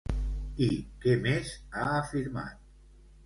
[0.67, 0.69] I
[1.03, 1.51] què més
[1.81, 2.59] ha afirmat?